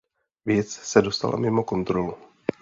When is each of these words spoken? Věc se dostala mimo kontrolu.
Věc 0.45 0.69
se 0.71 1.01
dostala 1.01 1.37
mimo 1.37 1.63
kontrolu. 1.63 2.15